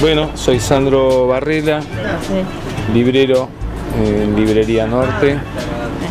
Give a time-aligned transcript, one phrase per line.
[0.00, 1.80] Bueno, soy Sandro Barrela,
[2.94, 3.48] librero
[4.00, 5.36] en Librería Norte.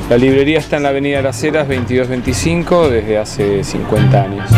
[0.09, 4.49] La librería está en la Avenida Las Heras 2225 desde hace 50 años.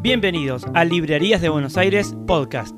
[0.00, 2.74] Bienvenidos a Librerías de Buenos Aires Podcast,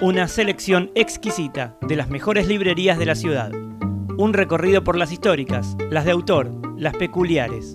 [0.00, 3.50] una selección exquisita de las mejores librerías de la ciudad.
[4.18, 7.72] Un recorrido por las históricas, las de autor, las peculiares,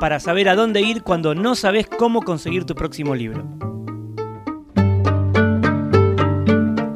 [0.00, 3.44] para saber a dónde ir cuando no sabes cómo conseguir tu próximo libro.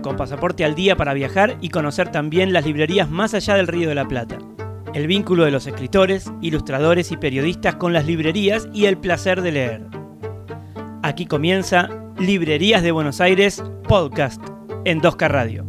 [0.02, 3.88] Con pasaporte al día para viajar y conocer también las librerías más allá del Río
[3.88, 4.38] de la Plata.
[4.95, 9.52] El vínculo de los escritores, ilustradores y periodistas con las librerías y el placer de
[9.52, 9.87] leer.
[11.02, 14.55] Aquí comienza Librerías de Buenos Aires Podcast
[14.86, 15.64] en 2K Radio.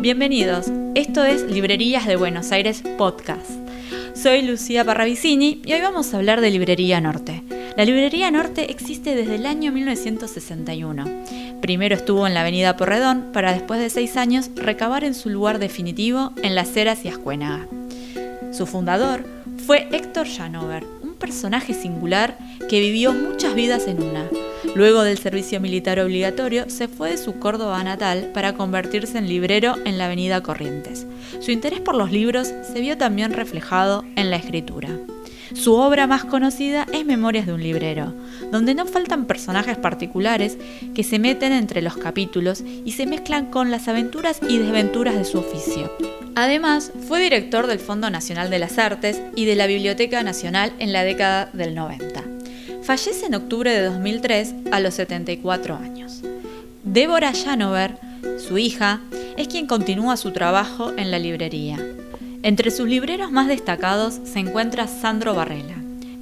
[0.00, 3.57] Bienvenidos, esto es Librerías de Buenos Aires Podcast.
[4.20, 7.44] Soy Lucía Parravicini y hoy vamos a hablar de Librería Norte.
[7.76, 11.04] La Librería Norte existe desde el año 1961.
[11.62, 15.60] Primero estuvo en la avenida Porredón para después de seis años recabar en su lugar
[15.60, 17.68] definitivo en Las Heras y Ascuénaga.
[18.50, 19.24] Su fundador
[19.64, 22.36] fue Héctor Janover, un personaje singular
[22.68, 24.28] que vivió muchas vidas en una
[24.74, 29.74] Luego del servicio militar obligatorio, se fue de su Córdoba natal para convertirse en librero
[29.84, 31.06] en la Avenida Corrientes.
[31.40, 34.88] Su interés por los libros se vio también reflejado en la escritura.
[35.54, 38.14] Su obra más conocida es Memorias de un librero,
[38.52, 40.58] donde no faltan personajes particulares
[40.94, 45.24] que se meten entre los capítulos y se mezclan con las aventuras y desventuras de
[45.24, 45.90] su oficio.
[46.34, 50.92] Además, fue director del Fondo Nacional de las Artes y de la Biblioteca Nacional en
[50.92, 52.37] la década del 90.
[52.88, 56.22] Fallece en octubre de 2003 a los 74 años.
[56.84, 57.98] Débora Janover,
[58.38, 59.02] su hija,
[59.36, 61.76] es quien continúa su trabajo en la librería.
[62.42, 65.74] Entre sus libreros más destacados se encuentra Sandro Barrela.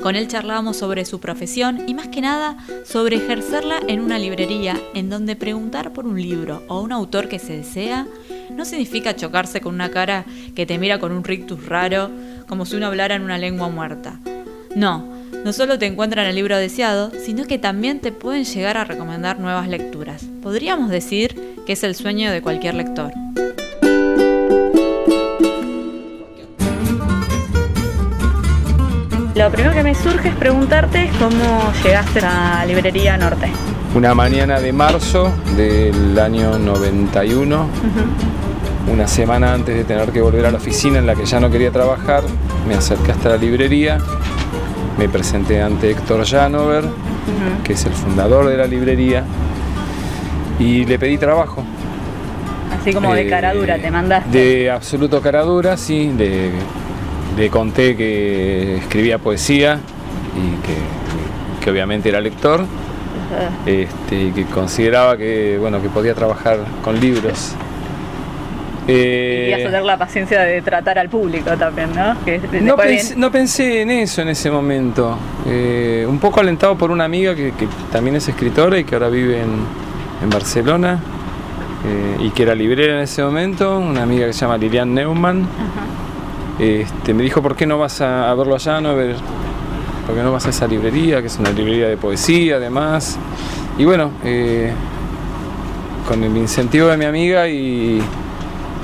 [0.02, 4.76] Con él charlamos sobre su profesión y más que nada sobre ejercerla en una librería
[4.92, 8.08] en donde preguntar por un libro o un autor que se desea
[8.50, 10.24] no significa chocarse con una cara
[10.56, 12.10] que te mira con un rictus raro,
[12.48, 14.18] como si uno hablara en una lengua muerta.
[14.74, 18.84] No, no solo te encuentran el libro deseado, sino que también te pueden llegar a
[18.84, 20.24] recomendar nuevas lecturas.
[20.42, 23.12] Podríamos decir que es el sueño de cualquier lector.
[29.34, 33.50] Lo primero que me surge es preguntarte cómo llegaste a la librería Norte.
[33.94, 37.68] Una mañana de marzo del año 91,
[38.90, 41.50] una semana antes de tener que volver a la oficina en la que ya no
[41.50, 42.22] quería trabajar,
[42.66, 43.98] me acerqué hasta la librería
[44.98, 46.84] me presenté ante Héctor Janover,
[47.64, 49.24] que es el fundador de la librería,
[50.58, 51.62] y le pedí trabajo.
[52.72, 54.30] Así como de cara dura, te mandaste.
[54.30, 56.12] De absoluto cara dura, sí.
[56.16, 59.78] Le, conté que escribía poesía
[60.34, 62.64] y que, obviamente era lector.
[63.66, 67.54] Este, y que consideraba que, bueno, que podía trabajar con libros.
[68.88, 72.14] Eh, y tener la paciencia de tratar al público también, ¿no?
[73.16, 75.18] no, pensé, en eso en ese momento.
[75.46, 77.52] Eh, un poco alentado por una amiga que,
[77.90, 79.86] también es escritora y que ahora vive en,
[80.30, 80.98] Barcelona
[81.86, 85.46] eh, y que era librera en ese momento, una amiga que se llama Lilian Neumann.
[86.58, 88.80] Este, me dijo, ¿por qué no vas a, verlo allá?
[88.80, 89.16] No, a ver,
[90.06, 91.20] ¿Por qué no vas a esa librería?
[91.20, 93.18] Que es una librería de poesía además.
[93.78, 94.10] Y bueno,
[96.08, 98.00] con el incentivo de mi amiga y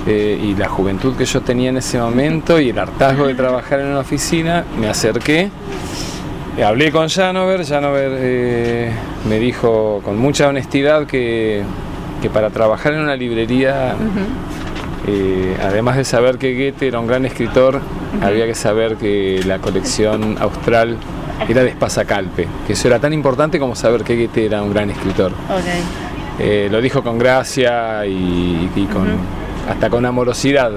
[0.04, 3.78] eh, y la juventud que yo tenía en ese momento y el hartazgo de trabajar
[3.78, 5.48] en una oficina, me acerqué,
[6.56, 8.90] eh, hablé con Janover, Janover eh,
[9.28, 11.62] me dijo con mucha honestidad que,
[12.34, 13.94] para trabajar en una librería,
[15.62, 17.80] además de saber que Goethe era un gran escritor,
[18.20, 20.96] había que saber que la colección austral
[21.48, 24.90] era de Espasacalpe, que eso era tan importante como saber que Goethe era un gran
[24.90, 25.32] escritor.
[26.70, 30.72] lo dijo con gracia y, con hasta con amorosidad.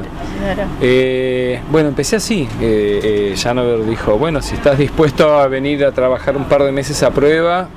[0.81, 2.47] Eh, bueno, empecé así.
[2.61, 7.01] Eh, eh, dijo, bueno, si estás dispuesto a venir a trabajar un par de meses
[7.03, 7.69] a prueba,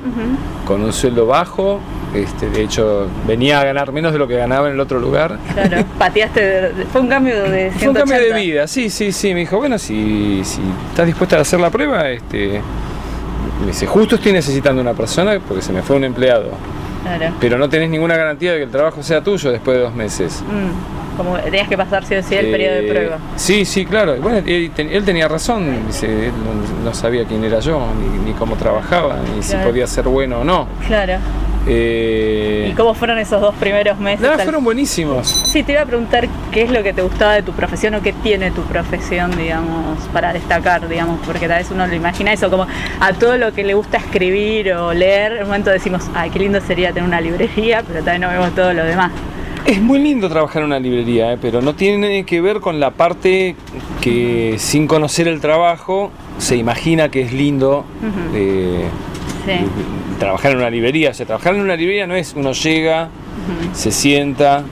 [0.66, 1.80] con un sueldo bajo,
[2.14, 5.38] este, de hecho venía a ganar menos de lo que ganaba en el otro lugar.
[5.52, 7.78] Claro, pateaste, fue un cambio de 180.
[7.78, 9.34] Fue un cambio de vida, sí, sí, sí.
[9.34, 12.60] Me dijo, bueno, si, si estás dispuesto a hacer la prueba, este,
[13.60, 16.50] me dice, justo estoy necesitando una persona porque se me fue un empleado.
[17.16, 17.34] Claro.
[17.40, 20.42] Pero no tenés ninguna garantía de que el trabajo sea tuyo después de dos meses.
[20.46, 23.18] Mm, Como tenías que pasar sí o sí el periodo de Eh, prueba.
[23.34, 24.14] Sí, sí, claro.
[24.22, 28.30] Bueno, él, ten- él tenía razón, dice, él no, no sabía quién era yo, ni,
[28.30, 30.68] ni cómo trabajaba, ni si podía ser bueno o no.
[30.86, 31.14] Claro.
[31.66, 34.20] Eh, ¿Y cómo fueron esos dos primeros meses?
[34.20, 35.26] nada, fueron buenísimos.
[35.28, 38.02] Sí, te iba a preguntar qué es lo que te gustaba de tu profesión o
[38.02, 42.50] qué tiene tu profesión, digamos, para destacar, digamos, porque tal vez uno lo imagina eso
[42.50, 42.66] como
[43.00, 46.38] a todo lo que le gusta escribir o leer, en un momento decimos, ay, qué
[46.38, 49.12] lindo sería tener una librería, pero también no vemos todo lo demás.
[49.66, 52.90] Es muy lindo trabajar en una librería, eh, pero no tiene que ver con la
[52.92, 53.54] parte
[54.00, 57.84] que sin conocer el trabajo se imagina que es lindo
[58.34, 58.88] eh,
[59.48, 59.64] Sí.
[60.18, 61.10] trabajar en una librería.
[61.10, 63.08] O sea, trabajar en una librería no es uno llega,
[63.72, 64.62] se sienta.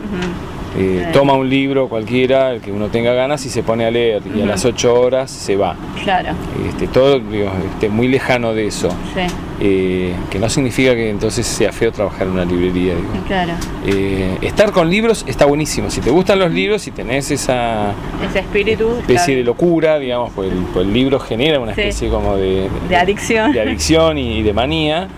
[0.78, 4.22] Eh, toma un libro cualquiera, el que uno tenga ganas, y se pone a leer.
[4.34, 5.74] Y a las 8 horas se va.
[6.04, 6.30] Claro,
[6.68, 8.88] Este, todo digo, este, muy lejano de eso.
[9.14, 9.22] sí,
[9.58, 12.94] Eh, que no significa que entonces sea feo trabajar en una librería.
[12.94, 13.08] digo.
[13.26, 13.54] claro.
[13.86, 15.88] Eh, estar con libros está buenísimo.
[15.90, 17.92] Si te gustan los libros y tenés esa
[18.28, 18.90] Ese espíritu.
[18.98, 21.80] especie claro, de locura, digamos, pues el, pues el libro genera una Sí.
[21.80, 23.52] especie como de, De adicción.
[23.52, 25.08] de adicción y de manía.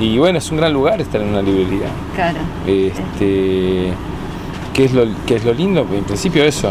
[0.00, 1.88] Y bueno, es un gran lugar estar en una librería.
[2.14, 2.38] Claro.
[2.68, 3.88] Este,
[4.78, 5.84] ¿qué, es lo, qué es lo lindo?
[5.92, 6.70] En principio eso,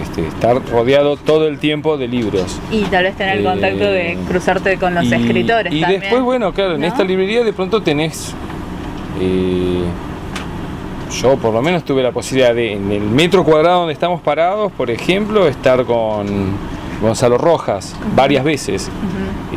[0.00, 2.56] este, estar rodeado todo el tiempo de libros.
[2.70, 6.00] Y tal vez tener el Eh, contacto de cruzarte con los y, escritores Y también.
[6.02, 8.32] después, bueno, claro, en esta librería de pronto tenés.
[9.20, 9.82] eh,
[11.20, 14.70] yo por lo menos tuve la posibilidad de, en el metro cuadrado donde estamos parados,
[14.72, 16.26] por ejemplo, estar con
[17.00, 18.90] Gonzalo Rojas varias veces.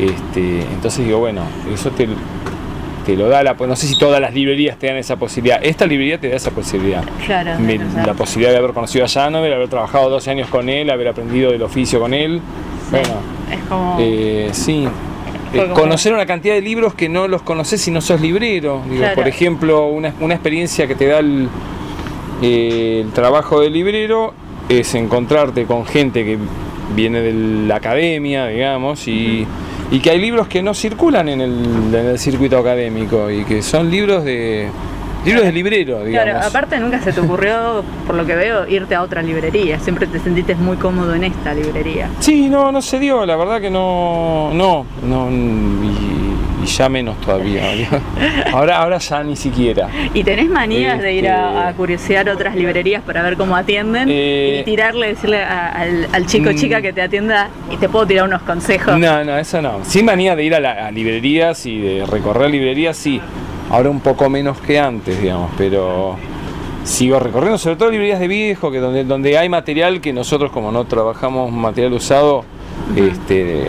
[0.00, 2.08] Este, entonces digo, bueno, eso te,
[3.04, 3.54] te lo da la.
[3.54, 5.58] No sé si todas las librerías te dan esa posibilidad.
[5.62, 7.02] Esta librería te da esa posibilidad.
[7.26, 7.58] Claro.
[7.60, 11.08] Me- la posibilidad de haber conocido a Janover, haber trabajado 12 años con él, haber
[11.08, 12.40] aprendido del oficio con él.
[12.90, 13.08] Bueno,
[13.50, 13.96] es como.
[14.00, 14.86] eh, sí.
[15.54, 18.80] Eh, conocer una cantidad de libros que no los conoces si no sos librero.
[18.88, 19.14] Digo, Claro.
[19.16, 21.48] Por ejemplo, una, una experiencia que te da el,
[22.42, 24.32] eh, el trabajo de librero
[24.68, 26.38] es encontrarte con gente que
[26.94, 27.32] viene de
[27.66, 29.46] la academia, digamos, y,
[29.92, 33.60] y que hay libros que no circulan en el, en el circuito académico y que
[33.60, 34.70] son libros de
[35.24, 36.30] libros de librero, digamos.
[36.30, 39.78] Claro, aparte nunca se te ocurrió, por lo que veo, irte a otra librería.
[39.78, 42.08] Siempre te sentiste muy cómodo en esta librería.
[42.20, 46.21] Sí, no, no se dio, la verdad que no, no, no, y,
[46.62, 47.62] y ya menos todavía.
[48.52, 49.88] ahora, ahora ya ni siquiera.
[50.14, 54.08] ¿Y tenés manías de ir a, Este- a curiosear otras librerías para ver cómo atienden?
[54.10, 56.56] Eh, y tirarle, decirle a- al, al chico o Mm.
[56.56, 58.98] chica que te atienda y te puedo tirar unos consejos.
[58.98, 59.84] No, no, eso no.
[59.84, 63.20] Sin manía de ir a, la- a librerías y de recorrer librerías, sí.
[63.70, 66.16] Ahora un poco menos que antes, digamos, pero
[66.84, 70.70] sigo recorriendo, sobre todo librerías de viejo, que donde, donde hay material que nosotros como
[70.72, 72.44] no trabajamos material usado,
[72.96, 73.66] este,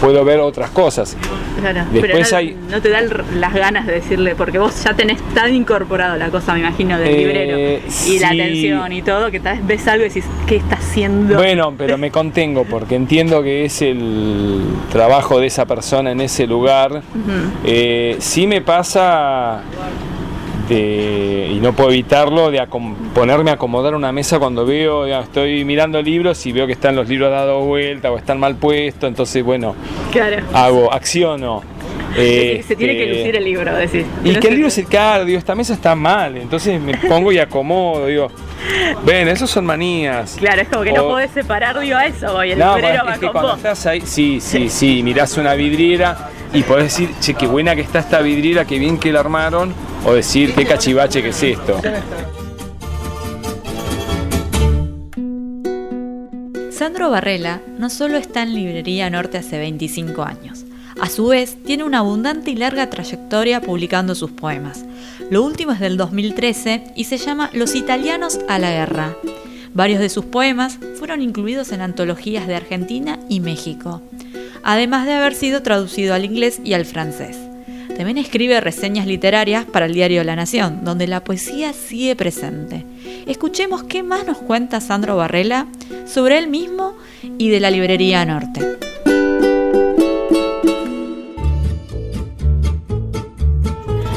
[0.00, 1.16] puedo ver otras cosas.
[1.60, 3.08] Claro, Después pero no, hay- no te dan
[3.40, 7.08] las ganas de decirle, porque vos ya tenés tan incorporado la cosa, me imagino, del
[7.08, 10.56] Eh, librero y la atención y todo, que tal vez ves algo y decís, ¿qué
[10.56, 11.36] está haciendo?
[11.36, 14.60] Bueno, pero me contengo porque entiendo que es el
[14.92, 16.92] trabajo de esa persona en ese lugar.
[16.92, 17.02] Ujú.
[17.64, 19.62] Eh, sí me pasa
[20.68, 25.26] de, y no puedo evitarlo, de acom- ponerme a acomodar una mesa cuando veo, digamos,
[25.26, 29.08] estoy mirando libros y veo que están los libros dados vuelta o están mal puestos,
[29.08, 29.74] entonces bueno,
[30.12, 30.38] Claro.
[30.52, 31.62] hago, acciono.
[32.14, 34.04] Se, se tiene que Este, lucir el libro, decís.
[34.24, 36.96] y No que el libro es el caro, digo, esta mesa está mal, entonces me
[36.96, 38.30] pongo y acomodo, digo,
[39.04, 40.36] ven, esos son manías.
[40.38, 43.08] Claro, es como que no podés separar, digo, a eso voy, el No, librero es
[43.08, 43.56] va que con cuando vos.
[43.58, 47.82] estás ahí, sí, sí, sí, mirás una vidriera y podés decir, che, qué buena que
[47.82, 51.80] está esta vidriera, qué bien que la armaron, o decir, qué cachivache que es esto.
[56.70, 60.64] Sandro Barrela no solo está en Librería Norte hace 25 años,
[61.00, 64.84] a su vez tiene una abundante y larga trayectoria publicando sus poemas.
[65.30, 69.16] Lo último es del 2013 y se llama Los italianos a la guerra.
[69.74, 74.00] Varios de sus poemas fueron incluidos en antologías de Argentina y México,
[74.62, 77.36] además de haber sido traducido al inglés y al francés.
[77.96, 82.84] También escribe reseñas literarias para el diario La Nación, donde la poesía sigue presente.
[83.26, 85.66] Escuchemos qué más nos cuenta Sandro Barrela
[86.06, 86.94] sobre él mismo
[87.38, 88.95] y de la librería Norte.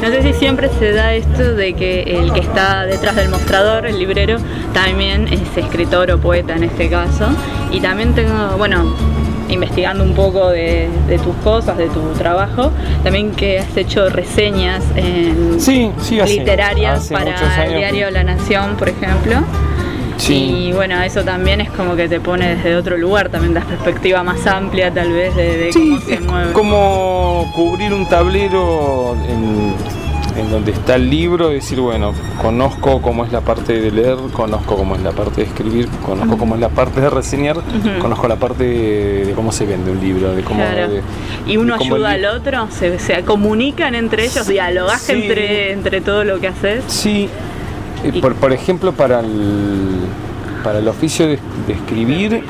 [0.09, 3.85] No sé si siempre se da esto de que el que está detrás del mostrador,
[3.85, 4.37] el librero,
[4.73, 7.27] también es escritor o poeta en este caso.
[7.71, 8.91] Y también tengo, bueno,
[9.49, 12.71] investigando un poco de, de tus cosas, de tu trabajo,
[13.03, 18.23] también que has hecho reseñas en Sí, sí, hace- literarias hace para el diario La
[18.23, 19.35] Nación, por ejemplo.
[20.17, 20.67] Sí.
[20.69, 24.21] Y bueno, eso también es como que te pone desde otro lugar, también das perspectiva
[24.23, 26.51] más amplia tal vez de, cómo se es mueve.
[26.51, 29.73] como cubrir un tablero en,
[30.39, 34.75] en donde está el libro decir, bueno, conozco cómo es la parte de leer, conozco
[34.77, 37.57] cómo es la parte de escribir, conozco cómo es la parte de reseñar,
[38.01, 40.59] conozco la parte de, de cómo se vende un libro, de cómo...
[40.61, 40.89] Claro.
[40.89, 41.01] de-
[41.45, 45.13] y uno ayuda al otro, se, se comunican entre ellos, dialogás Sí.
[45.13, 46.83] entre, entre todo lo que haces.
[46.87, 47.27] Sí,
[48.03, 49.99] eh, Y- por, por ejemplo, para el,
[50.63, 52.43] para el oficio de, de escribir,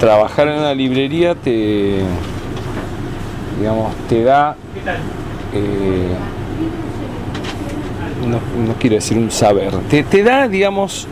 [0.00, 1.98] trabajar en una librería te,
[3.58, 4.56] digamos, te da,
[5.54, 6.08] eh,
[8.22, 11.06] no, no quiero decir un saber, te, te da, digamos,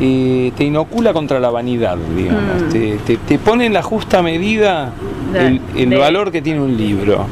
[0.00, 2.68] eh, te inocula contra la vanidad, digamos, Mm.
[2.70, 4.92] te, te- te pone en la justa medida
[5.32, 7.26] De- el, el de- valor que tiene un libro.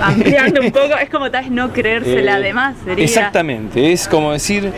[0.00, 3.04] Ampliando un poco, es como tal vez no creérsela Eh, de más, sería.
[3.04, 4.70] Exactamente, es como decir,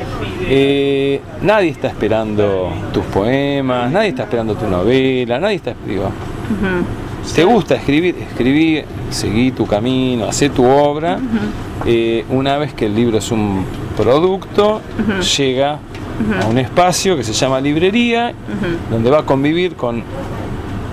[0.49, 5.75] eh, nadie está esperando tus poemas, nadie está esperando tu novela, nadie está...
[5.87, 6.11] Digo,
[7.35, 8.17] ¿Te gusta escribir?
[8.31, 11.19] Escribí, seguí tu camino, hacé tu obra.
[11.87, 13.65] Eh, una vez que el libro es un
[13.97, 14.81] producto,
[15.39, 15.79] llega
[16.43, 18.33] a un espacio que se llama librería,
[18.91, 20.03] donde va a convivir con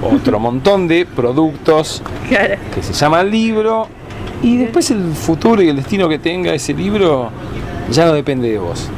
[0.02, 2.56] otro montón de productos Claro.
[2.74, 3.88] que se llama libro
[4.44, 7.30] y después el futuro y el destino que tenga ese libro
[7.92, 8.90] ya no depende de vos.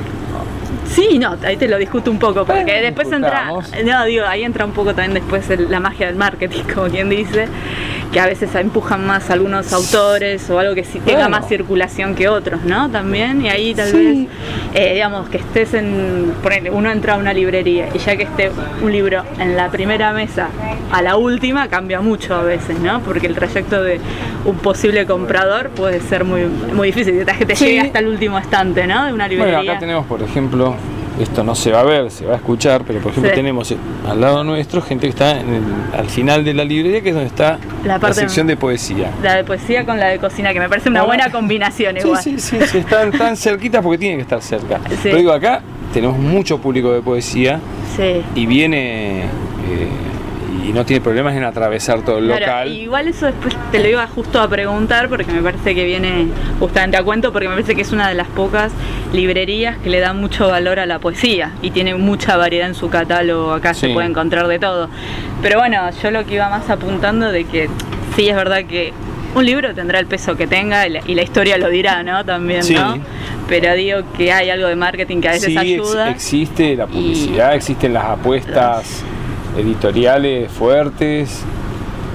[0.86, 3.52] Sí, no, ahí te lo discuto un poco, porque Bueno, después entra,
[3.86, 7.10] no, digo, ahí entra un poco también después el- la magia del marketing, como quien
[7.10, 7.48] dice,
[8.12, 11.30] que a veces empujan más algunos autores o algo que sí tenga Bueno.
[11.38, 12.90] más circulación que otros, ¿no?
[12.90, 13.98] También, y ahí tal Sí.
[13.98, 14.28] vez,
[14.74, 18.52] eh, digamos, que estés en, ponele, uno entra a una librería y ya que esté
[18.82, 20.48] un libro en la primera mesa
[20.92, 23.00] a la última, cambia mucho a veces, ¿no?
[23.02, 24.00] Porque el trayecto de
[24.46, 27.66] un posible comprador puede ser muy, muy difícil, que te Sí.
[27.66, 29.06] llegue hasta el último estante, ¿no?
[29.06, 29.58] De una librería.
[29.58, 30.76] Bueno, acá tenemos, por ejemplo,
[31.20, 33.36] esto no se va a ver, se va a escuchar, pero por ejemplo Sí.
[33.36, 35.64] tenemos eh, al lado nuestro gente que está en el-
[36.00, 39.12] al final de la librería, que es donde está La sección de poesía.
[39.22, 42.24] La de poesía con la de cocina, que me parece una buena combinación Sí, igual.
[42.24, 44.80] sí, sí, sí, están tan cerquitas porque tienen que estar cerca.
[44.90, 44.96] Sí.
[45.04, 45.62] Pero digo, acá
[45.94, 47.60] tenemos mucho público de poesía
[47.98, 48.22] Sí.
[48.36, 49.88] y viene eh,
[50.68, 52.68] y no tiene problemas en atravesar todo el Claro, local.
[52.72, 56.28] igual eso después te lo iba justo a preguntar porque me parece que viene
[56.60, 58.72] justamente a cuento porque me parece que es una de las pocas
[59.14, 62.90] librerías que le da mucho valor a la poesía y tiene mucha variedad en su
[62.90, 63.94] catálogo, acá se Sí.
[63.94, 64.90] puede encontrar de todo.
[65.42, 67.70] Pero bueno, yo lo que iba más apuntando de que
[68.16, 68.94] sí es verdad que
[69.36, 72.26] un libro tendrá el peso que tenga y la, y la historia lo dirá, ¿no?
[72.26, 72.74] También, Sí.
[72.74, 72.98] ¿no?
[73.48, 76.10] Pero digo que hay algo de marketing que a veces sí, ex- ayuda.
[76.10, 79.04] existe la publicidad, existen las apuestas
[79.60, 81.44] editoriales fuertes,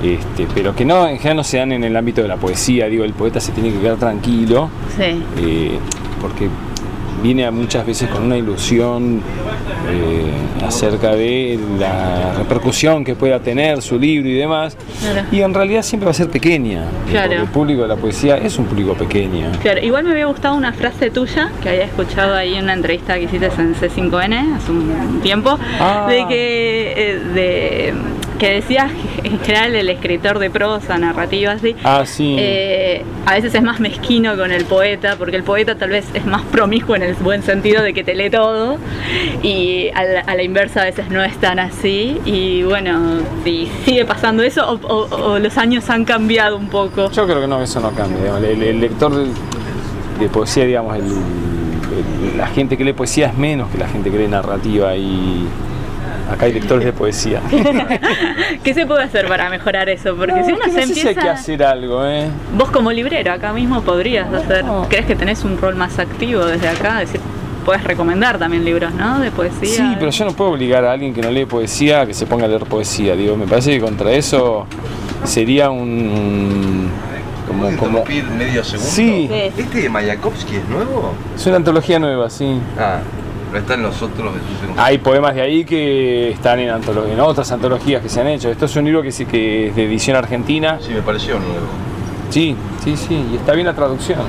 [0.02, 2.86] este, pero que no, en general no se dan en el ámbito de la poesía.
[2.88, 5.22] Digo, el poeta se tiene que quedar tranquilo, Sí.
[5.38, 5.78] eh,
[6.20, 6.48] porque
[7.24, 9.22] viene muchas veces con una ilusión
[9.90, 14.76] eh, acerca de la repercusión que pueda tener su libro y demás.
[15.00, 15.26] Claro.
[15.32, 16.84] Y en realidad siempre va a ser pequeña.
[17.10, 17.32] Claro.
[17.32, 19.46] El público de la poesía es un público pequeño.
[19.62, 23.14] Claro, igual me había gustado una frase tuya que había escuchado ahí en una entrevista
[23.14, 26.06] que hiciste en C5N hace un tiempo, Ah.
[26.06, 27.94] de que eh, de
[28.38, 28.90] que decías
[29.22, 32.36] que en general el escritor de prosa, narrativa, así, Ah, sí.
[32.38, 36.26] eh, a veces es más mezquino con el poeta, porque el poeta tal vez es
[36.26, 38.76] más promiscuo en el buen sentido de que te lee todo,
[39.42, 43.68] y a la, a la inversa a veces no es tan así, y bueno, si
[43.84, 47.10] sigue pasando eso, o, o- o los años han cambiado un poco.
[47.10, 48.36] Yo creo que no, eso no cambia.
[48.38, 49.26] El, el lector de,
[50.20, 54.10] de poesía, digamos, el- el- la gente que lee poesía es menos que la gente
[54.10, 55.46] que lee narrativa y
[56.30, 57.40] acá hay lectores de poesía.
[58.64, 60.16] ¿Qué se puede hacer para mejorar eso?
[60.16, 61.20] Porque si No, uno que no se sé si hay empieza...
[61.20, 62.28] que hacer algo, ¿eh?
[62.56, 64.64] Vos como librero acá mismo podrías hacer...
[64.64, 64.86] No.
[64.88, 67.02] ¿Crees que tenés un rol más activo desde acá?
[67.02, 67.20] Es decir,
[67.64, 69.20] puedes recomendar también libros, ¿no?
[69.20, 69.68] De poesía.
[69.68, 72.26] Sí, pero yo no puedo obligar a alguien que no lee poesía a que se
[72.26, 73.16] ponga a leer poesía.
[73.16, 74.66] Digo, me parece que contra eso
[75.24, 76.90] sería un...
[77.46, 78.04] Como, ¿Puedo como,
[78.38, 78.90] medio segundo?
[78.90, 79.28] Sí.
[79.28, 79.52] Sí.
[79.58, 81.12] ¿Este de Mayakovsky es nuevo?
[81.36, 82.58] es una antología nueva, sí.
[82.78, 83.00] Ah,
[83.61, 87.50] están los otros de sus Hay poemas de ahí que están en, antolo- en otras
[87.52, 88.50] antologías que se han hecho.
[88.50, 90.78] Esto es un libro que, sí, que es de edición argentina.
[90.80, 91.66] Sí, me pareció nuevo.
[92.30, 94.20] Sí, sí, sí, y está bien la traducción.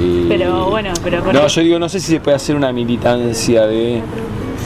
[0.00, 2.56] Y- Pero bueno, pero con No, eso- yo digo, no sé si se puede hacer
[2.56, 4.00] una militancia de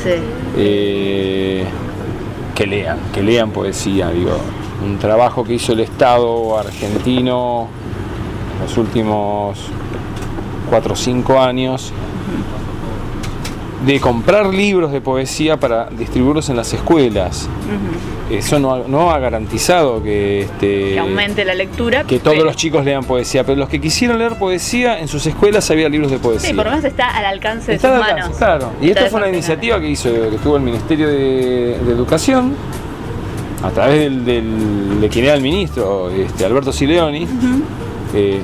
[0.03, 0.11] Sí.
[0.57, 1.65] eh,
[2.55, 4.37] que lean, que lean poesía, digo.
[4.85, 7.69] Un trabajo que hizo el Estado argentino
[8.59, 9.59] en los últimos
[10.71, 11.93] 4 o 5 años
[13.87, 17.49] de comprar libros de poesía para distribuirlos en las escuelas.
[18.31, 22.05] Eso no ha, no ha garantizado que, este, Que aumente la lectura.
[22.05, 25.27] que todos pero- los chicos lean poesía, pero los que quisieron leer poesía, en sus
[25.27, 26.49] escuelas había libros de poesía.
[26.49, 28.37] Sí, por lo menos está al alcance de sus al alcance, manos.
[28.39, 28.71] claro.
[28.81, 32.55] Y Está esta fue una iniciativa que hizo, que tuvo el Ministerio de, de Educación,
[33.63, 37.27] a través del, del- de quien era el ministro, este, Alberto Sileoni,
[38.15, 38.41] eh,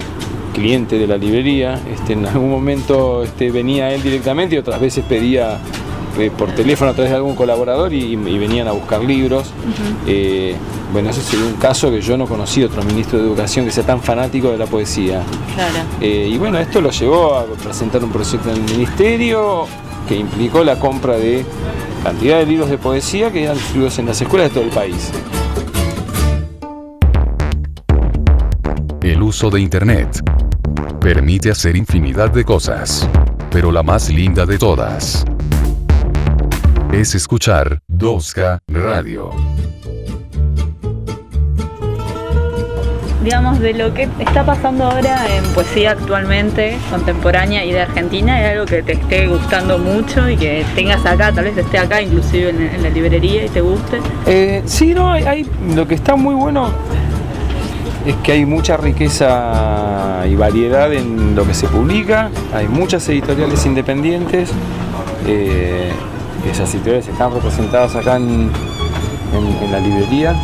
[0.53, 1.81] cliente de la librería.
[1.93, 5.59] Este, en algún momento este, venía él directamente y otras veces pedía
[6.19, 9.53] eh, por teléfono a través de algún colaborador y, y venían a buscar libros.
[10.07, 10.55] Eh,
[10.93, 13.85] bueno, ese sería un caso que yo no conocí otro ministro de Educación que sea
[13.85, 15.23] tan fanático de la poesía.
[15.55, 15.79] Claro.
[16.01, 19.67] Eh, y bueno, esto lo llevó a presentar un proyecto en el ministerio
[20.09, 21.45] que implicó la compra de
[22.03, 25.13] cantidad de libros de poesía que eran distribuidos en las escuelas de todo el país.
[29.03, 30.21] El uso de Internet
[31.01, 33.09] permite hacer infinidad de cosas,
[33.51, 35.25] pero la más linda de todas
[36.93, 39.31] es escuchar 2K Radio.
[43.23, 48.53] Digamos, de lo que está pasando ahora en poesía actualmente, contemporánea y de Argentina, es
[48.55, 52.49] algo que te esté gustando mucho y que tengas acá, tal vez esté acá inclusive
[52.49, 54.01] en, en la librería y te guste.
[54.27, 56.71] Eh, sí, no, hay, hay- lo que está muy bueno
[58.07, 63.65] es que hay mucha riqueza y variedad en lo que se publica, hay muchas editoriales
[63.67, 64.51] independientes,
[65.27, 65.91] eh,
[66.51, 68.51] esas editoriales están representadas acá en,
[69.35, 70.35] en- en la librería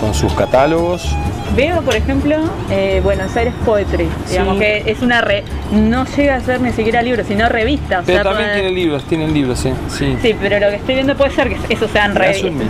[0.00, 1.14] con sus catálogos.
[1.56, 2.36] Veo, por ejemplo,
[2.70, 4.60] eh, Buenos Aires Poetry, digamos Sí.
[4.60, 8.00] que es una re, no llega a ser ni siquiera libro, sino revista.
[8.00, 9.72] o Pero sea, también tienen libros, tienen libros, sí.
[9.88, 10.16] sí.
[10.22, 12.66] Sí, pero lo que estoy viendo puede ser que eso sean ¿Me das revistas.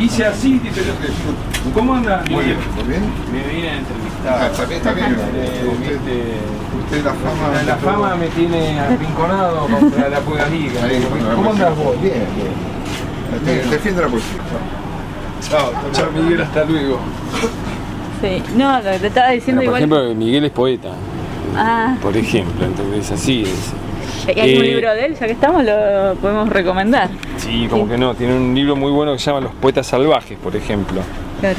[0.00, 0.60] Hice así,
[1.74, 2.22] ¿Cómo anda?
[2.30, 3.02] Muy bien, ¿muy bien?
[3.32, 4.38] Me vine a entrevistar.
[4.40, 5.16] Ah, está bien, está bien.
[5.34, 5.98] Eh, Usted,
[6.84, 7.52] usted la fama...
[7.54, 10.80] la, la fama me tiene arrinconado contra la Puga Liga.
[11.34, 12.00] ¿Cómo andas vos?
[12.02, 12.52] Bien, bien.
[13.44, 14.38] Defiende- Defiende la poesía.
[15.48, 16.98] Chao, chao Miguel, hasta luego.
[18.20, 20.00] Sí, no, lo que te estaba diciendo Bueno, por igual.
[20.02, 20.90] ejemplo, Miguel es poeta,
[21.56, 23.72] ah, por ejemplo, entonces así es.
[24.40, 27.08] hay un eh, libro de él, ya que estamos, lo podemos recomendar.
[27.38, 30.38] Sí, como que no, tiene un libro muy bueno que se llama Los Poetas Salvajes,
[30.38, 31.00] por ejemplo.
[31.40, 31.56] Claro.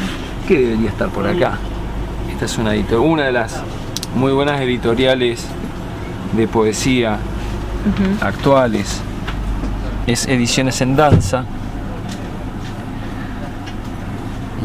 [0.48, 1.58] que debería estar por acá.
[2.32, 3.62] Esta es una, editor- una de las
[4.15, 5.45] muy buenas editoriales
[6.34, 7.17] de poesía
[8.21, 9.02] actuales.
[10.08, 11.45] Es Ediciones en Danza.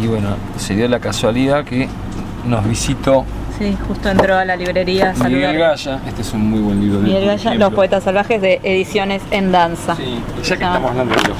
[0.02, 1.88] Y bueno, se dio la casualidad que
[2.46, 3.24] nos visitó
[3.58, 5.56] Sí, justo entró a la librería a Miguel saludar.
[5.70, 6.00] Gaya.
[6.06, 6.98] Este es un muy buen libro.
[7.00, 7.54] de Miguel Gaya.
[7.54, 9.96] Los Poetas Salvajes de Ediciones en Danza.
[9.96, 10.68] Sí, ya que Ah.
[10.68, 11.34] estamos hablando de lo-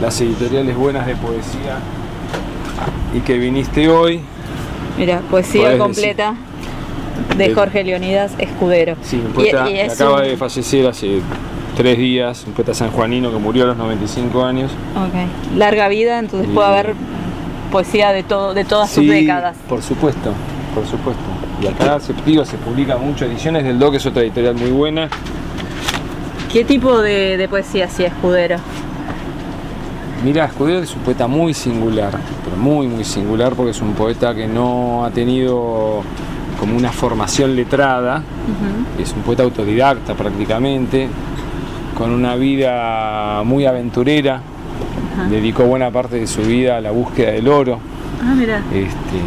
[0.00, 1.78] las editoriales buenas de poesía
[3.14, 4.20] y que viniste hoy,
[4.98, 6.34] Mira, poesía completa
[7.36, 8.96] de De- Jorge Leonidas Escudero.
[9.02, 11.20] Sí, un Y- poeta y que es acaba un- de fallecer hace
[11.76, 14.70] tres días, un poeta sanjuanino que murió a los 95 años.
[14.94, 15.56] Ok.
[15.58, 16.94] Larga vida, entonces Y- puede haber
[17.72, 19.56] poesía de todo, de todas sus Sí, décadas.
[19.68, 20.32] Por supuesto,
[20.74, 21.22] por supuesto.
[21.62, 25.08] Y acá se, digo, se publica mucho ediciones del DOC, es otra editorial muy buena.
[26.52, 28.56] ¿Qué tipo de, de poesía hacía Escudero?
[30.24, 32.12] Mira, Escudero es un poeta muy singular,
[32.44, 36.02] pero muy, muy singular porque es un poeta que no ha tenido
[36.58, 38.22] como una formación letrada,
[38.98, 41.08] es un poeta autodidacta prácticamente,
[41.96, 44.40] con una vida muy aventurera,
[45.30, 47.78] dedicó buena parte de su vida a la búsqueda del oro,
[48.22, 48.58] Ah, mira.
[48.72, 49.20] este,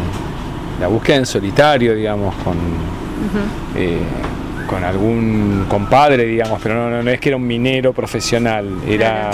[0.80, 2.56] la búsqueda en solitario, digamos, con,
[3.76, 3.98] eh,
[4.68, 9.30] con algún compadre, digamos, pero no, no, no es que era un minero profesional, era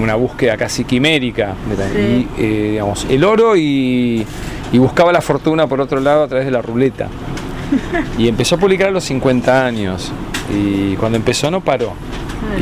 [0.00, 1.54] una búsqueda casi quimérica,
[1.92, 2.28] Sí.
[2.38, 4.24] y, eh, digamos, el oro y,
[4.72, 7.08] y buscaba la fortuna por otro lado a través de la ruleta.
[8.18, 10.12] Y empezó a publicar a los 50 años.
[10.54, 11.92] Y cuando empezó no paró.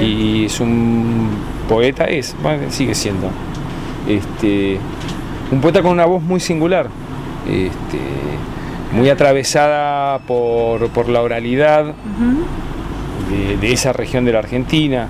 [0.01, 1.29] Y es un
[1.69, 3.29] poeta, es, bueno, sigue siendo.
[4.09, 4.79] Este,
[5.51, 6.87] un poeta con una voz muy singular.
[7.49, 7.99] Este,
[8.93, 11.87] muy atravesada por, por la oralidad
[13.31, 15.09] de, de esa región de la Argentina.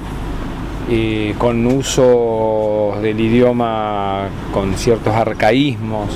[0.91, 6.09] eh, con uso del idioma con ciertos arcaísmos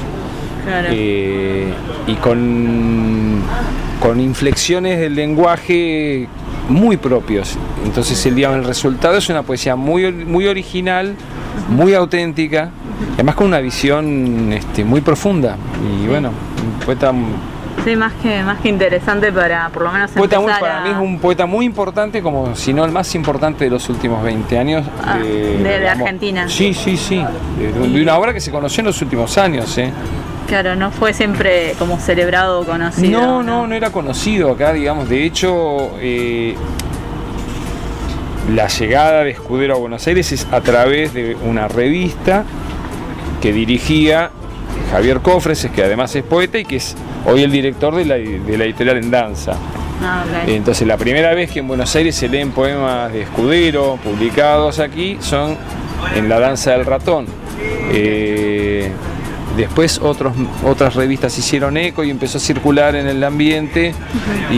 [0.64, 0.88] Claro.
[0.90, 1.72] eh,
[2.08, 3.40] y con,
[4.00, 6.26] con inflexiones del lenguaje
[6.68, 7.56] muy propios.
[7.84, 11.14] Entonces el, digamos, el resultado es una poesía muy, muy original,
[11.68, 12.70] muy auténtica,
[13.14, 15.56] además con una visión este, muy profunda.
[16.02, 17.12] Y bueno, un poeta,
[17.84, 20.90] Sí, más que, más que interesante para por lo menos poeta muy- para a- mí
[20.90, 24.58] es un poeta muy importante, como si no el más importante de los últimos 20
[24.58, 24.84] años.
[25.04, 25.86] Ah, de-.
[25.88, 26.48] Argentina.
[26.48, 27.22] Sí, sí, sí.
[27.58, 29.76] De, de una obra que se conoció en los últimos años.
[29.78, 29.92] ¿eh?
[30.48, 33.20] Claro, no fue siempre como celebrado o conocido.
[33.20, 35.08] No, no, no era conocido acá, digamos.
[35.08, 36.56] De hecho, eh,
[38.54, 42.44] la llegada de Escudero a Buenos Aires es a través de una revista
[43.40, 44.30] que dirigía
[44.90, 46.96] Javier Cofres, que además es poeta y que es
[47.26, 49.54] hoy el director de la, de la editorial en danza.
[50.02, 50.24] Ah.
[50.46, 55.16] Entonces la primera vez que en Buenos Aires se leen poemas de Escudero publicados aquí
[55.20, 55.56] son
[56.14, 57.26] en La Danza del Ratón.
[57.92, 58.90] Eh,
[59.56, 63.94] después otros, otras revistas hicieron eco y empezó a circular en el ambiente
[64.50, 64.54] y,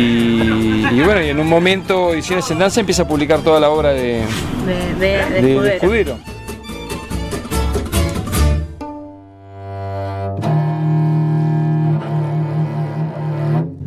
[0.92, 3.90] y bueno, y en un momento Ediciones en Danza empieza a publicar toda la obra
[3.90, 4.22] de,
[4.66, 5.74] De, de, de de- de Escudero.
[5.74, 6.18] Escudero.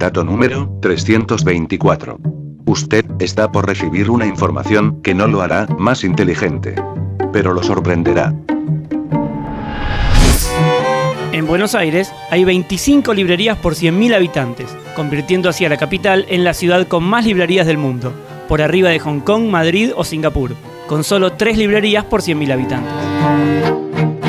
[0.02, 2.18] Dato número 324.
[2.66, 6.74] Usted está por recibir una información que no lo hará más inteligente.
[7.32, 8.34] Pero lo sorprenderá.
[11.32, 16.44] En Buenos Aires hay 25 librerías por 100.000 habitantes, convirtiendo así a la capital en
[16.44, 18.12] la ciudad con más librerías del mundo,
[18.48, 20.56] por arriba de Hong Kong, Madrid o Singapur,
[20.88, 24.21] con solo 3 librerías por 100.000 habitantes.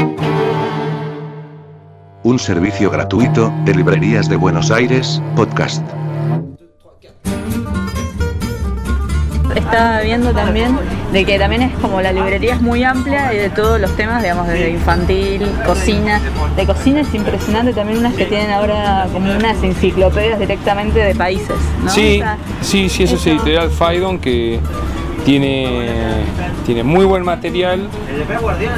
[2.25, 5.83] Un servicio gratuito de Librerías de Buenos Aires, podcast.
[9.57, 10.79] Estaba viendo también
[11.13, 14.23] de que también es como la librería es muy amplia y de todos los temas,
[14.23, 16.21] digamos, desde infantil, cocina.
[16.57, 21.57] De cocina es impresionante también unas que tienen ahora como unas enciclopedias directamente de países,
[21.83, 21.91] ¿no?
[21.91, 24.61] Sí, O sea, sí, sí, eso es editorial Faidon que
[25.25, 25.89] tiene,
[26.67, 27.89] tiene muy buen material.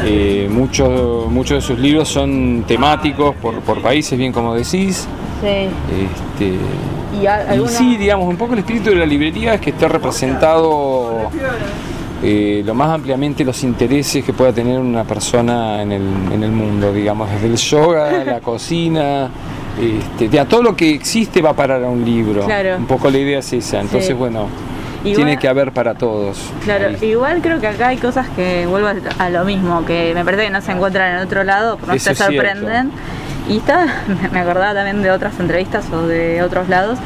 [0.04, 5.06] Eh, muchos, muchos de sus libros son temáticos por, por países, bien como decís.
[5.40, 5.48] sí.
[5.48, 6.54] Este,
[7.14, 11.30] Y, sí, digamos, un poco el espíritu de la librería es que esté representado
[12.22, 16.02] eh, lo más ampliamente los intereses que pueda tener una persona en el,
[16.32, 19.28] en el mundo, digamos, desde el yoga, la cocina,
[19.80, 22.44] este, ya, todo lo que existe va a parar a un libro.
[22.46, 22.76] Claro.
[22.78, 23.80] Un poco la idea es esa.
[23.80, 24.12] Entonces, Sí.
[24.14, 24.46] bueno,
[25.04, 26.38] Igual- tiene que haber para todos.
[26.64, 27.08] Claro, Ahí.
[27.10, 28.88] igual creo que acá hay cosas que vuelvo
[29.18, 32.00] a lo mismo, que me parece que no se encuentran en otro lado, no se
[32.14, 32.24] cierto.
[32.24, 32.90] sorprenden.
[33.48, 33.86] Y estaba,
[34.32, 36.98] me acordaba también de otras entrevistas o de otros lados,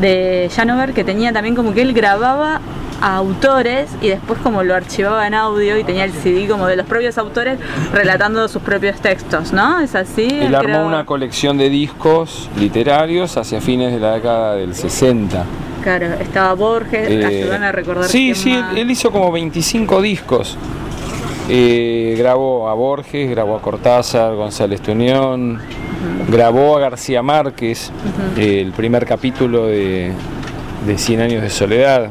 [0.00, 2.60] de Janover, que tenía también como que él grababa
[3.00, 6.76] a autores y después como lo archivaba en audio y tenía el CD como de
[6.76, 7.58] los propios autores
[7.92, 9.80] relatando sus propios textos, ¿no?
[9.80, 10.28] ¿Es así?
[10.30, 15.44] Él armó Creo- una colección de discos literarios hacia fines de la década del 60.
[15.86, 18.08] Claro, estaba Borges, Eh, ayúdame a recordar.
[18.08, 20.58] Sí, sí, él, él hizo como 25 discos.
[21.48, 25.60] Eh, grabó a Borges, grabó a Cortázar, González Tuñón,
[26.28, 27.92] grabó a García Márquez,
[28.36, 30.10] eh, el primer capítulo de,
[30.84, 32.10] de 100 años de soledad,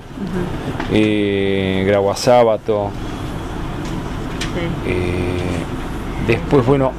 [1.85, 2.91] grabó a Sábato.
[6.25, 6.93] Después, bueno,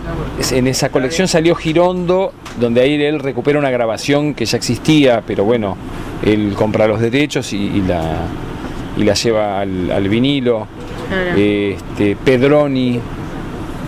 [0.51, 5.45] en esa colección salió Girondo, donde ahí él recupera una grabación que ya existía, pero
[5.45, 5.79] bueno,
[6.25, 8.03] él compra los derechos y, y la,
[8.97, 10.67] y la lleva al, al vinilo.
[11.09, 11.37] Claro.
[11.37, 13.01] Este, Pedroni,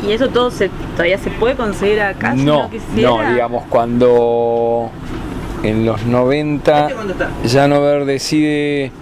[0.07, 2.37] ¿Y eso todo se, todavía se puede conseguir acá?
[2.37, 4.91] si no, no, digamos, cuando
[5.64, 6.88] en los 90
[7.51, 8.93] Janover decide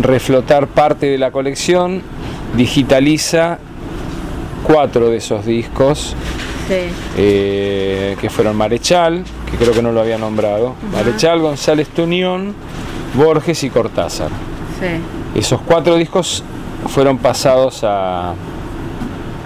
[0.00, 2.02] reflotar parte de la colección,
[2.56, 3.58] digitaliza
[4.64, 6.16] cuatro de esos discos
[6.66, 6.74] Sí.
[7.16, 12.54] eh, que fueron Marechal, que creo que no lo había nombrado, Marechal, González Tuñón,
[13.14, 14.28] Borges y Cortázar.
[14.78, 16.42] Sí, Esos cuatro discos
[16.88, 18.34] fueron pasados a,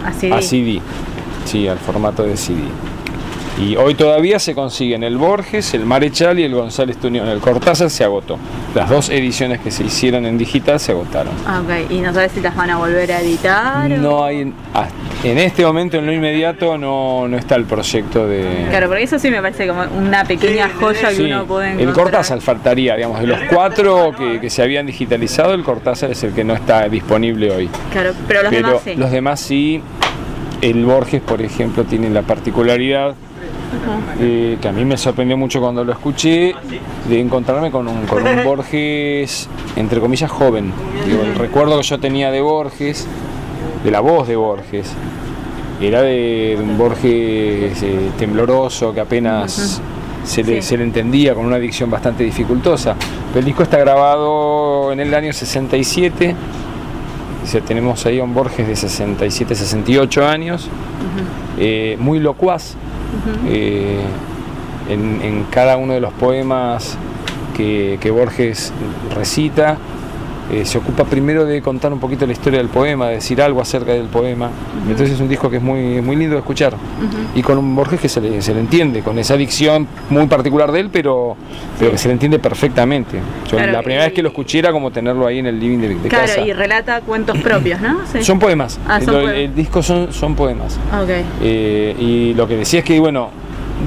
[0.04, 0.30] así.
[0.30, 0.80] a CD,
[1.44, 2.60] sí, al formato de CD.
[3.56, 7.28] Y hoy todavía se consiguen el Borges, el Marechal y el González Tuñón.
[7.28, 8.36] El Cortázar se agotó.
[8.74, 11.32] Las dos ediciones que se hicieron en digital se agotaron.
[11.46, 11.88] Ah, ok.
[11.92, 13.92] ¿Y no sabes si las van a volver a editar?
[13.92, 14.88] o- No hay, ah,
[15.22, 18.66] en este momento, en lo inmediato, no, no está el proyecto de...
[18.70, 22.04] Claro, porque eso sí me parece como una pequeña joya que uno puede el encontrar.
[22.06, 26.32] Cortázar faltaría, digamos, de los cuatro que, que se habían digitalizado, el Cortázar es el
[26.32, 27.70] que no está disponible hoy.
[27.92, 28.94] Claro, pero los Pero demás sí.
[28.96, 29.80] los demás sí,
[30.60, 33.14] el Borges, por ejemplo, tiene la particularidad
[34.60, 36.54] que a mí me sorprendió mucho cuando lo escuché,
[37.08, 40.72] de encontrarme con un, con un Borges, entre comillas, joven.
[41.06, 43.06] Digo, el recuerdo que yo tenía de Borges,
[43.84, 44.92] de la voz de Borges,
[45.80, 49.82] era de, un Borges eh, tembloroso que apenas
[50.24, 50.68] se, le, Sí.
[50.68, 52.96] se le entendía con una dicción bastante dificultosa.
[53.34, 56.34] El disco está grabado en el año 67.
[57.42, 60.68] O sea, tenemos ahí a un Borges de 67, 68 años,
[61.58, 62.74] eh, muy locuaz.
[63.46, 64.00] Eh,
[64.88, 66.96] en, cada uno de los poemas
[67.56, 68.72] que Borges
[69.14, 69.78] recita,
[70.52, 73.60] eh, se ocupa primero de contar un poquito la historia del poema, de decir algo
[73.62, 74.50] acerca del poema.
[74.82, 76.74] Entonces es un disco que es muy, muy lindo de escuchar.
[77.34, 80.70] Y con un Borges que se le, se le entiende, con esa dicción muy particular
[80.70, 81.36] de él, pero,
[81.78, 83.18] pero que se le entiende perfectamente.
[83.50, 85.58] Yo Claro, la primera y- vez que lo escuché era como tenerlo ahí en el
[85.58, 86.40] living de, de Claro, casa.
[86.42, 88.00] y relata cuentos propios, ¿no?
[88.12, 88.22] Sí.
[88.22, 88.78] Son poemas.
[88.86, 89.34] Ah, son poemas.
[89.34, 90.78] El disco son, son poemas.
[91.42, 93.30] Eh, y lo que decía es que, bueno,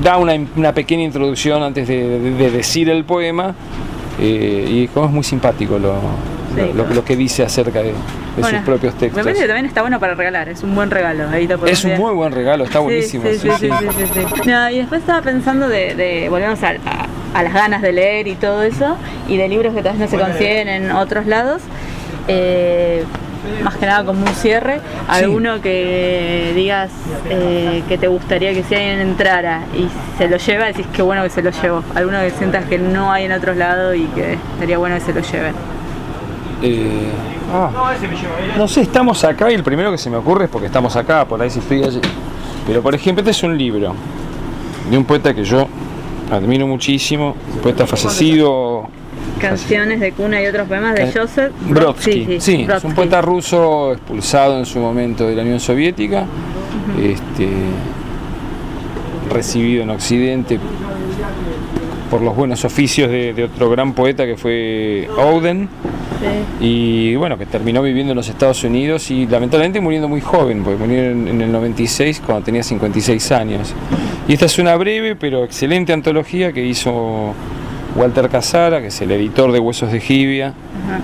[0.03, 3.53] da una, una pequeña introducción antes de, de- de decir el poema.
[4.19, 5.93] eh, y como es muy simpático lo,
[6.55, 6.71] Sí.
[6.73, 7.93] lo, lo que dice acerca de, de
[8.37, 9.23] Bueno, sus propios Me textos.
[9.23, 11.29] parece que también está bueno para regalar, es un buen regalo.
[11.29, 11.99] Ahí lo Es un ver.
[11.99, 13.25] muy buen regalo, está buenísimo.
[13.29, 14.49] Sí, sí, sí, sí, sí, sí, sí.
[14.49, 18.27] No, y después estaba pensando de, de volvemos a, a- a las ganas de leer
[18.27, 18.95] y todo eso,
[19.27, 21.61] y de libros que tal vez no se consiguen en otros lados.
[22.27, 23.03] Eh,
[23.63, 26.89] más que nada como un cierre, alguno que digas
[27.29, 31.23] eh, que te gustaría que si alguien entrara y se lo lleva, decís que bueno
[31.23, 31.83] que se lo llevó.
[31.95, 35.13] Alguno que sientas que no hay en otros lados y que estaría bueno que se
[35.13, 35.53] lo lleven.
[36.61, 37.09] Eh,
[37.53, 37.69] ah,
[38.57, 41.25] no sé, estamos acá y el primero que se me ocurre es porque estamos acá,
[41.25, 42.01] por ahí si estoy allí.
[42.65, 43.93] Pero por ejemplo, este es un libro
[44.89, 45.67] de un poeta que yo
[46.31, 48.89] admiro muchísimo, un poeta fallecido,
[49.39, 52.41] Canciones de cuna y otros poemas de Eh, Joseph Brodsky.
[52.41, 56.25] Sí, es un poeta ruso expulsado en su momento de la Unión Soviética,
[56.99, 57.47] este,
[59.31, 60.59] recibido en Occidente
[62.09, 65.69] por los buenos oficios de, de otro gran poeta que fue Oden
[66.17, 66.65] Sí.
[66.65, 70.79] y bueno, que terminó viviendo en los Estados Unidos y lamentablemente muriendo muy joven, porque
[70.83, 73.71] murió en, en el 96 cuando tenía 56 años.
[74.27, 77.35] Y esta es una breve pero excelente antología que hizo
[77.95, 80.97] Walter Casara, que es el editor de Huesos de Jibia, Ajá.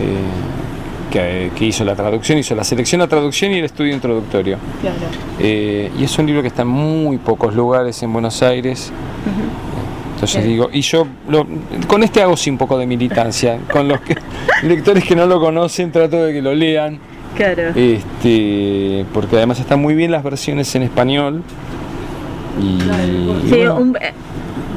[0.00, 4.56] eh, que, que hizo la traducción, hizo la selección, la traducción y el estudio introductorio.
[4.80, 4.96] Claro.
[5.40, 8.90] Eh, y es un libro que está en muy pocos lugares en Buenos Aires.
[10.18, 11.46] Entonces digo, y yo lo-
[11.86, 13.58] con este hago sí un poco de militancia.
[13.72, 14.16] Con los que-
[14.64, 16.98] lectores que no lo conocen trato de que lo lean.
[17.36, 17.70] Claro.
[17.76, 21.42] Este, porque además están muy bien las versiones en español.
[22.60, 24.12] Y, y Sí, bueno, un eh,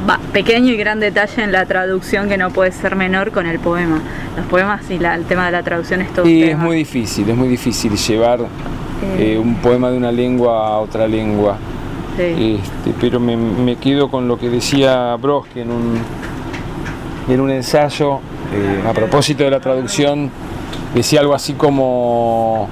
[0.07, 3.57] va, pequeño y gran detalle en la traducción que no puede ser menor con el
[3.59, 3.99] poema.
[4.37, 7.27] Los poemas y la- el tema de la traducción es todo y es muy difícil,
[7.27, 9.33] es muy difícil llevar Eh.
[9.33, 11.57] eh, un poema de una lengua a otra lengua.
[12.17, 12.59] Sí.
[12.61, 15.97] Este, pero me, me quedo con lo que decía Brodsky en un,
[17.29, 18.15] en un ensayo
[18.53, 20.29] eh, a propósito de la traducción.
[20.93, 22.67] Decía algo así como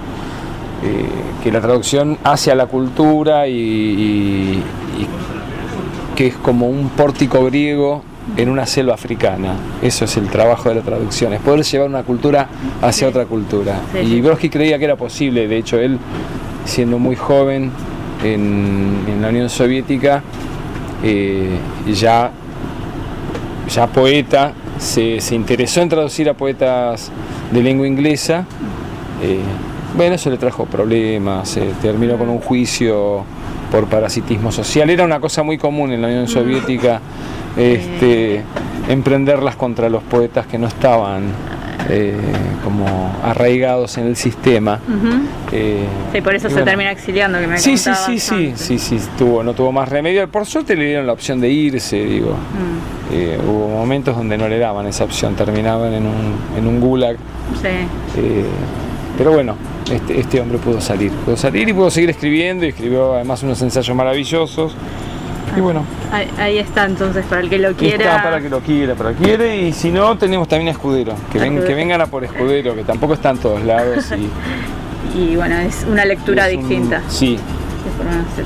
[0.83, 1.05] eh,
[1.43, 4.63] que la traducción hace a la cultura y, y-
[4.97, 5.07] y
[6.15, 8.03] que es como un pórtico griego
[8.35, 9.53] en una selva africana.
[9.81, 12.47] Eso es el trabajo de la traducción, es poder llevar una cultura
[12.81, 13.79] hacia otra cultura.
[13.93, 14.21] Sí, y.
[14.21, 15.97] Brodsky creía que era posible, de hecho él,
[16.65, 17.71] siendo muy joven
[18.23, 20.21] en, en la Unión Soviética,
[21.03, 21.57] eh,
[21.93, 22.31] ya,
[23.73, 27.11] ya poeta, se, se interesó en traducir a poetas
[27.51, 28.45] de lengua inglesa.
[29.21, 29.39] eh,
[29.95, 33.23] bueno, eso le trajo problemas, se terminó con un juicio
[33.71, 34.89] por parasitismo social.
[34.89, 37.01] Era una cosa muy común en la Unión Soviética
[37.57, 38.43] este,
[38.87, 41.23] emprenderlas contra los poetas que no estaban
[41.89, 42.15] eh,
[42.63, 42.85] como
[43.23, 44.79] arraigados en el sistema.
[45.51, 46.65] Eh, Sí, por eso se bueno.
[46.65, 48.61] termina exiliando, que me Sí, sí, sí, sí, antes.
[48.61, 50.27] sí, sí, tuvo, no tuvo más remedio.
[50.29, 52.31] Por suerte le dieron la opción de irse, digo.
[52.33, 56.79] Mm, Eh, hubo momentos donde no le daban esa opción, terminaban en un, en un
[56.79, 57.17] gulag.
[57.61, 57.69] sí.
[59.17, 59.55] pero bueno,
[59.91, 63.61] este, este hombre pudo salir, pudo salir y pudo seguir escribiendo y escribió además unos
[63.63, 64.73] ensayos maravillosos.
[65.57, 68.03] Y bueno, Ahí, ahí está entonces, para el que lo quiera.
[68.15, 69.57] está para que lo quiera, para que quiere.
[69.67, 72.83] Y si no, tenemos también a Escudero, que, ven- que vengan a por Escudero, que
[72.83, 74.11] tampoco está en todos lados.
[74.11, 74.29] Y,
[75.17, 77.01] Y bueno, es una lectura es un- distinta.
[77.09, 78.45] sí, que menos es.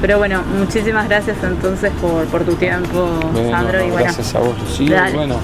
[0.00, 3.78] Pero bueno, muchísimas gracias entonces por, por tu tiempo, bueno, Sandro.
[3.78, 4.54] no, y bueno, gracias a vos,
[4.90, 5.14] dale.
[5.16, 5.36] Bueno,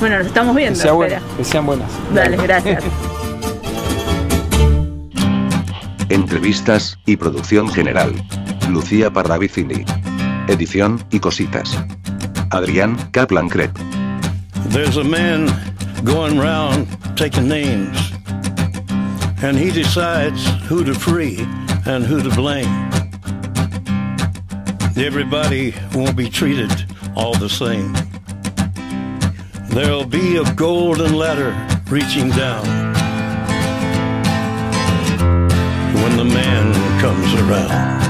[0.00, 0.80] bueno, nos estamos que, viendo.
[0.80, 1.36] sea buena- espera.
[1.36, 1.88] que sean buenas.
[2.12, 2.82] Dale, gracias.
[6.08, 8.12] Entrevistas y producción general.
[8.68, 9.84] Lucía Parravicini.
[10.50, 11.78] Edición y cositas.
[12.50, 13.70] Adrián Kaplan Crep.
[14.70, 15.46] There's a man
[16.02, 17.96] going round taking names,
[19.44, 21.46] and he decides who to free
[21.86, 22.90] and who to blame.
[24.96, 26.72] Everybody won't be treated
[27.14, 27.94] all the same.
[29.68, 31.54] There'll be a golden ladder
[31.88, 32.66] reaching down
[35.94, 38.09] when the man comes around.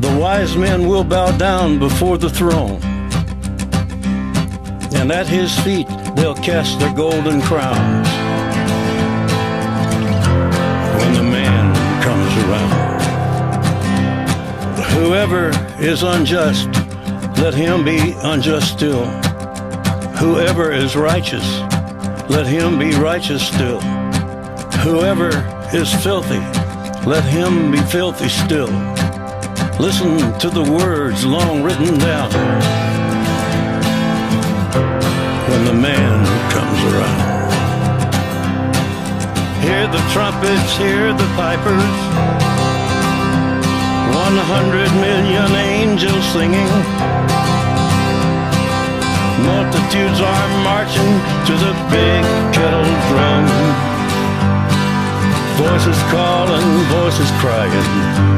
[0.00, 2.80] The wise men will bow down before the throne.
[4.94, 8.08] And at his feet they'll cast their golden crowns.
[10.98, 12.98] When the man comes around.
[14.92, 15.50] Whoever
[15.82, 16.68] is unjust,
[17.40, 19.04] let him be unjust still.
[20.16, 21.60] Whoever is righteous,
[22.28, 23.80] let him be righteous still.
[24.82, 25.30] Whoever
[25.72, 26.38] is filthy,
[27.04, 28.97] let him be filthy still.
[29.80, 32.28] Listen to the words long written down
[35.48, 37.52] when the man comes around.
[39.62, 41.94] Hear the trumpets, hear the pipers.
[44.18, 46.72] One hundred million angels singing.
[49.46, 51.12] Multitudes are marching
[51.46, 53.46] to the big kettle drum.
[55.54, 58.37] Voices calling, voices crying.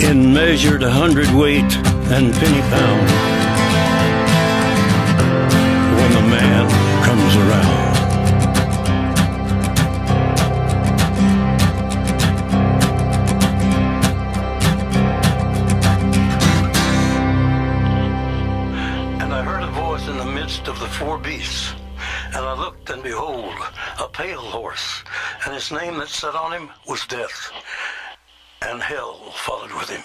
[0.00, 1.76] In measured hundredweight
[2.14, 3.10] and penny pound.
[5.98, 6.70] When the man
[7.04, 7.88] comes around.
[19.20, 21.74] And I heard a voice in the midst of the four beasts.
[22.28, 23.54] And I looked, and behold,
[23.98, 25.02] a pale horse,
[25.44, 27.50] and his name that sat on him was Death,
[28.70, 30.02] and hell followed with him.